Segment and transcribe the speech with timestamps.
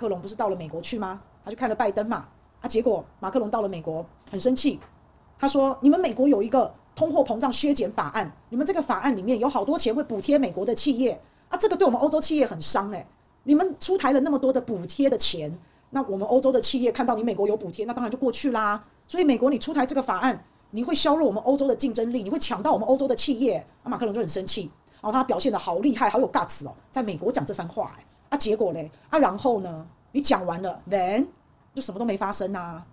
[0.00, 1.20] 克龙不是到了美国去吗？
[1.44, 2.26] 他去看了拜登嘛，
[2.62, 4.80] 啊，结果马克龙到了美国很生气，
[5.38, 13.06] 他说：“你们美国有一个通货膨胀削减法案，你们这个法案里面有好多钱会补贴美国的企业啊，这个对我们欧洲企业很伤诶、
[13.42, 15.54] 你们出台了那么多的补贴的钱，
[15.90, 18.82] 那我们欧洲的企业看到你美国有补贴，那当然就过去啦。
[19.06, 24.70] 所以美国你出台这个法案，你会削弱我们欧洲的竞争力，你会抢到我们欧洲的企业。”啊，马克龙就很生气。
[25.02, 31.26] 然后他表现得好厉害，好有 guts 哦，在美国讲这番话，哎，啊，结果嘞，啊，然后呢，你讲完了，then
[31.74, 32.84] 就什么都没发生啊，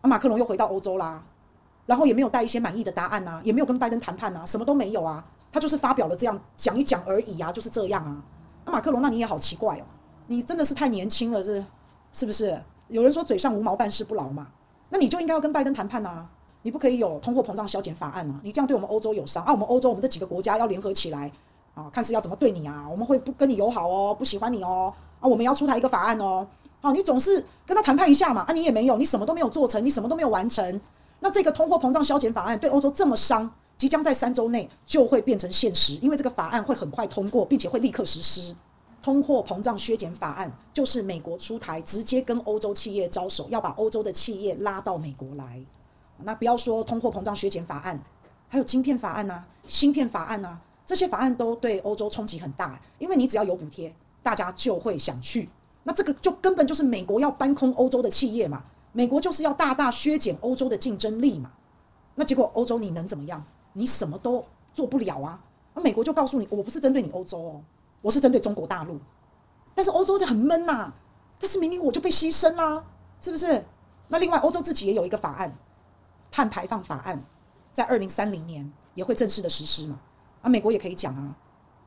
[0.00, 1.22] 啊，马克龙又回到欧洲啦，
[1.86, 8.22] 然后也没有带一些满意的答案啊，也没有跟拜登谈判啊，什么都没有啊，他就是发表了这样讲一讲而已啊，就是这样啊，
[8.64, 9.84] 啊，马克龙，那你也好奇怪哦，
[10.26, 11.64] 你真的是太年轻了，是
[12.12, 12.60] 是不是？
[12.88, 14.46] 有人说嘴上无毛，办事不牢嘛，
[14.88, 16.28] 那你就应该要跟拜登谈判啊。
[16.62, 18.38] 你不可以有通货膨胀削减法案啊！
[18.42, 19.52] 你这样对我们欧洲有伤啊！
[19.52, 21.32] 我们欧洲，我们这几个国家要联合起来
[21.80, 22.86] 啊，看是要怎么对你啊？
[22.90, 25.28] 我们会不跟你友好哦，不喜欢你哦啊！
[25.28, 26.46] 我们要出台一个法案哦！
[26.80, 28.52] 好，你总是跟他谈判一下嘛啊！
[28.52, 30.80] 你也没有，你什么都没有做成，你什么都没有完成。
[31.20, 38.54] 那这个通货膨胀削减法案对欧洲这么伤，即将在三周内就会变成现实，因为这个法案会很快通过，并且会立刻实施。
[39.02, 45.60] 通货膨胀削减法案就是美国出台，直接跟欧洲企业招手，要把欧洲的企业拉到美国来。
[46.22, 47.98] 那不要说通货膨胀削减法案，
[48.48, 50.58] 还有晶片法案呐、芯片法案呐，
[50.90, 52.76] 这些法案都对欧洲冲击很大。
[52.98, 55.48] 因为你只要有补贴，大家就会想去。
[55.84, 61.52] 那这个就根本就是美国要搬空欧洲的企业嘛，美国就是要大大削减欧洲的竞争力嘛。
[62.16, 63.40] 那结果欧洲你能怎么样？
[63.72, 65.40] 你什么都做不了啊。
[65.74, 67.62] 那美国就告诉你，我不是针对你欧洲哦，
[68.02, 68.98] 我是针对中国大陆。
[69.76, 70.92] 但是欧洲就很闷呐，
[71.38, 72.84] 但是明明我就被牺牲啦，
[73.20, 73.64] 是不是？
[74.08, 75.56] 那另外欧洲自己也有一个法案。
[76.32, 77.24] 碳排放法案
[77.72, 80.00] 在二零三零年也会正式的实施嘛？
[80.42, 81.36] 啊，美国也可以讲啊，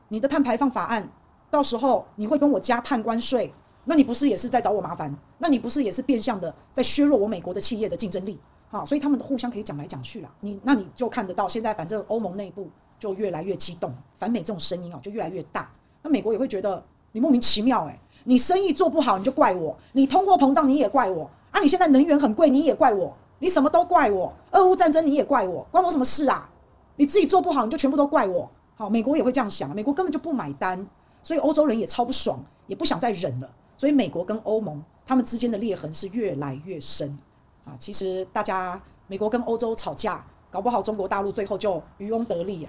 [0.08, 1.08] 你的碳排放法案
[1.50, 3.52] 到时候你会跟我加碳关税，
[3.84, 5.14] 那你不是也是在找我麻烦？
[5.38, 8.38] 那你不是也是变相的在削弱我美国的企业的竞争力？
[8.68, 10.30] 好，所以他们互相可以讲来讲去啦。
[10.40, 12.68] 你那你就看得到，现在反正欧盟内部
[12.98, 15.70] 就越来越激动，反美这种声音哦就越来越大。
[16.02, 23.16] 那美国也会觉得你莫名其妙诶，你生意做不好你就怪我，你通货膨胀你也怪我啊，你现在能源很贵你也怪我。
[23.40, 26.48] 你什么都怪我，俄乌战争你也怪我，关我什么事啊？
[26.96, 28.50] 你自己做不好，你就全部都怪我。
[28.76, 30.86] 好，美国也会这样想，美国根本就不买单，
[31.22, 33.50] 所以欧洲人也超不爽，也不想再忍了。
[33.76, 37.16] 所以美国跟欧盟他们之间的裂痕是越来越深
[37.64, 37.74] 啊。
[37.78, 42.66] 其实大家美国跟欧洲吵架，搞不好中国大陆最后就渔翁得利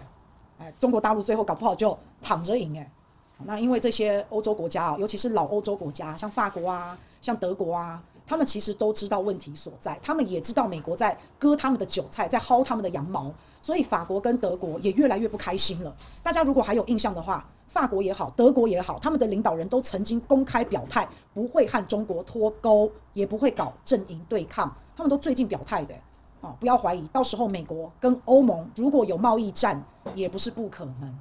[0.58, 2.92] 哎，中国大陆最后搞不好就躺着赢哎。
[3.44, 8.04] 那因为这些欧洲国家啊，尤其是老欧洲国家，像法国啊，像德国啊。
[8.28, 13.32] 他们其实都知道问题所在，他们也知道美国在割他们的韭菜，在薅他们的羊毛，
[13.62, 15.96] 所以法国跟德国也越来越不开心了。
[16.24, 24.76] 大家如果还有印象的话，法国也好，德国也好，他们的领导人都曾经公开表态，不会和中国脱钩，也不会搞阵营对抗。
[24.96, 25.94] 他们都最近表态的，
[26.42, 29.84] 啊，不要怀疑，到时候美国跟欧盟如果有贸易战，
[30.16, 31.20] 也不是不可能。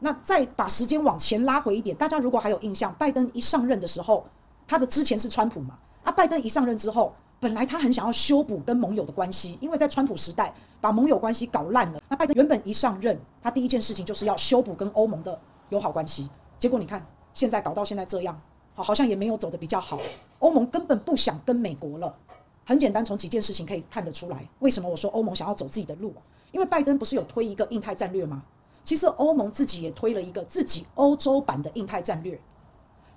[0.00, 4.26] 那再把时间往前拉回一点，大家如果还有印象，拜登一上任的时候，
[4.66, 5.78] 他的之前是川普嘛？
[6.04, 12.00] 啊，拜登一上任之后，本来他很想要修补跟盟友的关系，因为在川普时代把盟友关系搞烂了。
[12.08, 16.28] 那拜登原本一上任，他第一件事情就是要修补跟欧盟的友好关系。
[16.58, 18.40] 结果你看，现在搞到现在这样，
[18.74, 19.98] 好，好像也没有走得比较好。
[20.40, 22.16] 欧盟根本不想跟美国了。
[22.64, 26.14] 很简单，从几件事情可以看得出来，为什么我说欧盟想要走自己的路？
[26.52, 28.42] 因为拜登不是有推一个印太战略吗？
[28.84, 32.40] 其实欧盟自己也推了一个自己欧洲版的印太战略。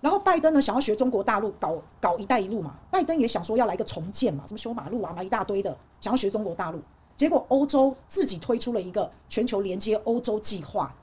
[0.06, 6.80] 然后拜登呢，想要学中国大陆搞搞“一带一路”嘛，拜登也想说要来个重建嘛，什么修马路啊，嘛一大堆的，想要学中国大陆。
[7.16, 10.94] 结果欧洲自己推出了一个全球连接欧洲计划，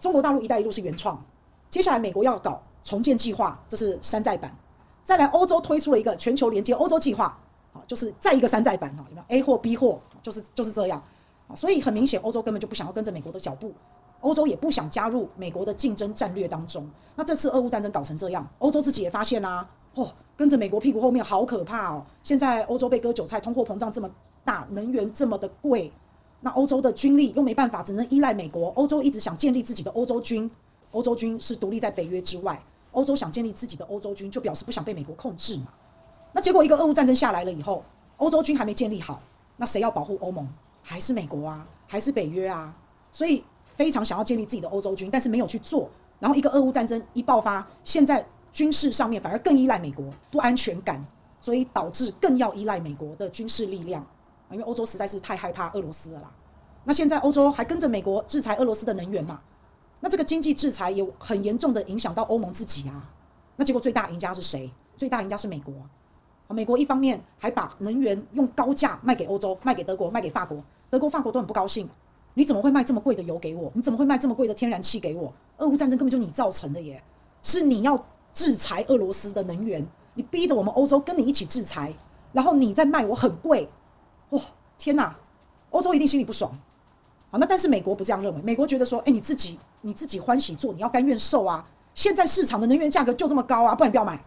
[0.00, 1.24] 中国大陆“一带一路”是原创，
[1.70, 4.52] 接下来美国要搞重建计划，这是山寨版。
[5.04, 7.26] 再来欧洲推出了一个全球连接欧洲计划，
[7.72, 11.00] 啊，就是再一个山寨版哈，有没有 A 货 B 货，就是就是这样
[11.46, 13.72] 啊，所以很明显，欧洲根本就不想要跟着美国的脚步。
[14.20, 16.88] 欧洲也不想加入美国的竞争战略当中。
[17.14, 22.04] 那这次俄乌战争搞成这样，欧洲自己也发现啦、啊，哦，跟着美国屁股后面好可怕哦。
[22.22, 24.10] 现在欧洲被割韭菜，通货膨胀这么
[24.44, 25.92] 大，能源这么的贵，
[26.40, 28.68] 那欧洲的军力又没办法，只能依赖美国。
[28.70, 30.50] 欧洲一直想建立自己的欧洲军，
[30.90, 32.60] 欧洲军是独立在北约之外。
[32.92, 35.66] 欧洲想建立自己的欧洲军，就表示不想被美国控制嘛。
[36.32, 37.84] 那结果一个俄乌战争下来了以后，
[38.16, 39.20] 欧洲军还没建立好，
[39.56, 40.48] 那谁要保护欧盟？
[40.82, 41.66] 还是美国啊？
[41.86, 42.74] 还是北约啊？
[43.12, 43.44] 所以。
[43.78, 45.88] 非常想要建立自己的欧洲军，但是没有去做。
[46.18, 51.02] 然后一个俄乌战争一爆发，现在军事上面反而更依赖美国，不安全感，
[51.40, 54.04] 所以导致更要依赖美国的军事力量。
[54.50, 56.32] 因为欧洲实在是太害怕俄罗斯了啦。
[56.82, 59.40] 那现在欧洲还跟着美国制裁俄罗斯的能源嘛？
[60.00, 63.08] 那这个经济制裁也很严重的影响到欧盟自己啊。
[63.54, 64.68] 那结果最大赢家是谁？
[64.96, 65.72] 最大赢家是美国。
[66.48, 71.88] 美国一方面还把能源用高价卖给欧洲，卖给德国，卖给法国，德国、法国都很不高兴。
[72.38, 73.68] 你怎么会卖这么贵的油给我？
[73.74, 75.34] 你怎么会卖这么贵的天然气给我？
[75.56, 77.02] 俄乌战争根本就你造成的耶！
[77.42, 78.00] 是你要
[78.32, 81.92] 制裁俄罗斯的能源，你逼得我们欧洲跟你一起制裁，
[82.32, 83.68] 然后你再卖我很贵，
[84.30, 84.40] 哇！
[84.78, 85.16] 天哪，
[85.70, 86.48] 欧洲一定心里不爽。
[87.32, 91.66] 好，那但是美国不这样认为，美国觉得说，哎，你自己你自己欢喜做，你要甘愿受啊！
[91.92, 94.24] 现在市场的能源价格就这么高啊，不然不要买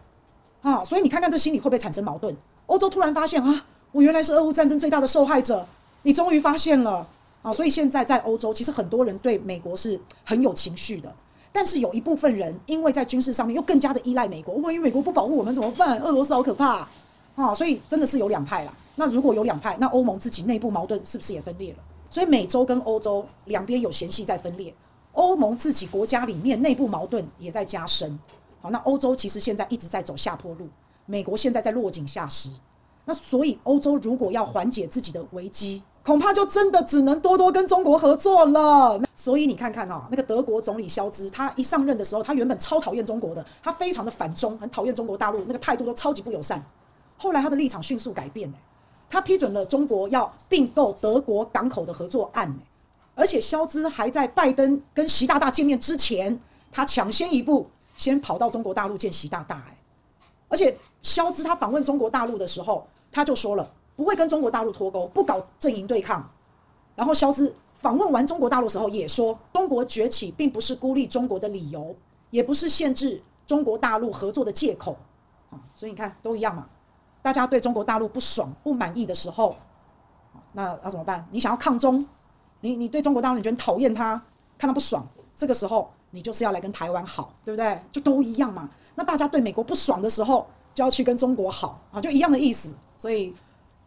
[0.60, 0.84] 啊！
[0.84, 2.36] 所以你看看这心里会不会产生矛盾？
[2.66, 5.66] 欧洲突然发现啊，我原来是俄乌战争最大的受害者，
[6.02, 7.08] 你终于发现了。
[7.42, 11.12] 啊，所以现在在欧洲，其实很多人对美国是很有情绪的，
[11.52, 15.98] 但是有一部分人因为在军事上面又更加的依赖美国，万一美国不保护我们怎么办？
[16.00, 16.88] 俄罗斯好可怕
[17.34, 17.52] 啊！
[17.52, 18.74] 所以真的是有两派啦。
[18.94, 21.78] 那如果有两派，那欧盟自己内部矛盾是不是也分裂了？
[22.10, 24.72] 所以美洲跟欧洲两边有嫌隙在分裂，
[25.12, 28.18] 欧盟自己国家里面内部矛盾也在加深。
[28.60, 30.68] 好，那欧洲其实现在一直在走下坡路，
[31.06, 32.50] 美国现在在落井下石。
[33.04, 39.00] 那所以欧洲如果要缓解自己的危机，恐怕就真的只能多多跟中国合作了。
[39.14, 46.60] 所以你看看哈，那个德国总理肖兹，他一上任的时候，他原本超讨厌中国的，他非常的反中，很讨厌中国大陆，那个态度都超级不友善。
[47.16, 48.52] 后来他的立场迅速改变，
[49.08, 52.52] 他批准了中国要并购德国港口的合作案，
[53.14, 56.40] 而且肖兹还在拜登跟习大大见面之前，
[56.72, 59.62] 他抢先一步先跑到中国大陆见习大大，
[60.48, 63.70] 而且肖兹他访问中国大陆的时候，他就说了。
[63.96, 66.28] 不会跟中国大陆脱钩，不搞阵营对抗。
[66.94, 71.96] 然后萧兹访问完中国大陆的时候也说，中国崛起并不是孤立中国的理由，
[72.30, 74.96] 也不是限制中国大陆合作的借口。
[75.50, 76.66] 啊，所以你看都一样嘛。
[77.22, 79.56] 大家对中国大陆不爽、不满意的时候，
[80.52, 81.26] 那要怎么办？
[81.30, 82.06] 你想要抗中，
[82.60, 84.22] 你你对中国大陆你觉得讨厌他，
[84.58, 87.80] 看他不爽，这个时候你就是要来跟台湾好，对不对？
[87.90, 88.68] 就都一样嘛。
[88.94, 92.76] 那大家对美国不爽的时候，就要去跟中国好啊，就一样的意思。
[92.98, 93.34] 所以。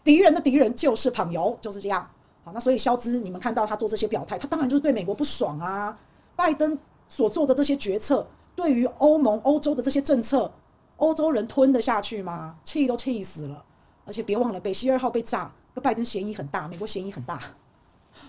[0.05, 2.07] 敌人的敌人就是朋友，就是这样。
[2.43, 5.97] 好，那所以肖兹，你们看到他做这些表态，他当然就是对美国不爽啊。
[6.35, 6.77] 拜登
[7.09, 10.51] 所做的这些决策，对于欧盟、欧洲的这些政策，
[10.97, 12.55] 欧洲人吞得下去吗？
[12.63, 13.65] 气都气死了。
[14.05, 17.39] 而且别忘了，北溪二号被炸，跟拜登嫌疑很大，美国嫌疑很大。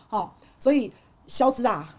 [0.08, 0.90] 好，所以
[1.26, 1.94] 肖兹啊，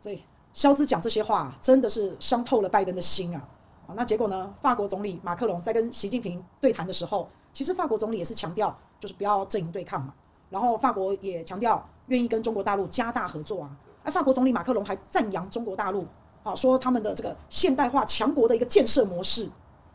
[0.00, 0.22] 所以
[0.54, 3.46] 肖兹讲这些话，真的是伤透了拜登的心啊。
[3.86, 4.54] 好，那结果呢？
[4.62, 8.74] 法国总理马克龙在跟习近平对谈的时候，其实法国总理也是强调。
[9.00, 10.12] 就是不要阵营对抗嘛，
[10.50, 13.70] 然后法国也强调愿意跟中国大陆加大合作啊。
[14.04, 16.06] 而法国总理马克龙还赞扬中国大陆
[16.42, 19.48] 啊，说他们的这个现代化强国的一个建设模式。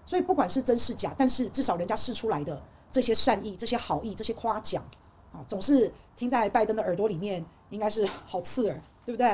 [0.05, 2.61] 所以不管是真是假，但是至少人家试出来的
[2.91, 4.83] 这些善意、这些好意、这些夸奖
[5.31, 9.29] 啊，总是听在拜登的耳朵里面，应该是好刺耳，对不对？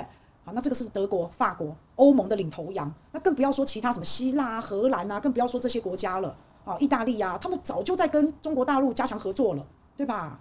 [0.46, 6.38] 好，那这个是德国、法国、欧盟的领头羊，那更不要说其他什么希腊、荷兰啊，更不要说这些国家了。
[6.70, 9.66] 啊，意大利呀，他们早就在跟中国大陆加强合作了，
[9.98, 10.40] 对吧？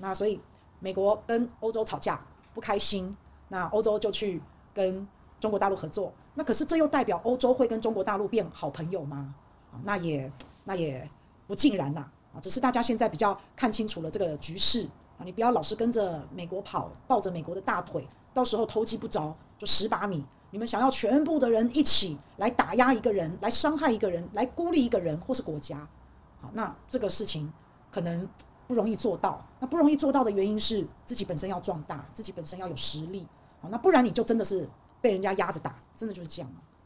[0.00, 0.40] 那所以
[0.80, 2.20] 美国跟欧洲吵架
[2.52, 3.16] 不开心，
[3.46, 4.42] 那欧洲就去
[4.74, 5.06] 跟
[5.38, 6.12] 中国大陆合作。
[6.34, 9.32] 那可是这又代表欧洲会跟中国大陆变好朋友吗？
[9.72, 10.32] 啊，那也
[10.64, 11.08] 那也
[11.46, 12.10] 不尽然呐。
[12.34, 14.84] 啊，只是大家现在比较看清楚了这个局势
[15.16, 18.04] 啊，你不要老是跟着美国跑，抱着美国的大腿，
[18.34, 20.24] 到时候偷鸡不着就蚀把米。
[20.50, 25.86] 你们想要全部的人一起来打压一个人，来伤害一个人，来孤立一个人或是国家，
[26.40, 27.52] 好，那这个事情
[27.90, 28.26] 可能
[28.66, 29.46] 不容易做到。
[29.60, 33.26] 那不容易做到的原因是自己本身要壮大，自己本身要有实力，
[33.60, 34.68] 好，那不然你就真的是
[35.00, 36.50] 被人家压着打，真的就是这样。